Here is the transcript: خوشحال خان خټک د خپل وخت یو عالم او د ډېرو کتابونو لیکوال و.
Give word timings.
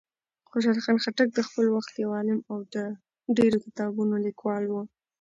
خوشحال 0.49 0.79
خان 0.85 0.97
خټک 1.03 1.29
د 1.33 1.39
خپل 1.47 1.65
وخت 1.75 1.93
یو 2.03 2.09
عالم 2.17 2.39
او 2.51 2.57
د 2.73 2.75
ډېرو 3.37 3.57
کتابونو 3.65 4.15
لیکوال 4.25 4.63
و. 4.67 4.73